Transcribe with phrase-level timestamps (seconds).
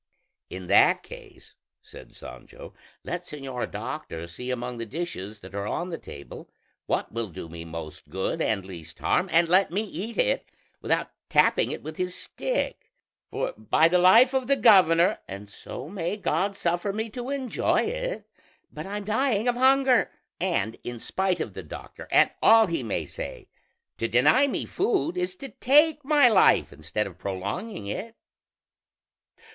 [0.49, 1.53] '""In that case,"
[1.83, 6.49] said Sancho, "let señor doctor see among the dishes that are on the table
[6.87, 10.49] what will do me most good and least harm, and let me eat it,
[10.81, 12.89] without tapping it with his stick:
[13.29, 17.81] for by the life of the governor, and so may God suffer me to enjoy
[17.83, 18.27] it,
[18.73, 20.09] but I'm dying of hunger;
[20.39, 23.49] and in spite of the doctor and all he may say,
[23.99, 28.15] to deny me food is the way to take my life instead of prolonging it."